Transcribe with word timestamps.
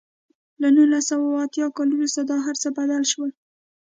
له 0.61 0.67
نولس 0.75 1.05
سوه 1.11 1.27
اتیا 1.45 1.67
کال 1.75 1.89
وروسته 1.93 2.21
دا 2.29 2.37
هر 2.45 2.55
څه 2.61 2.69
بدل 2.77 3.03
شول. 3.11 3.31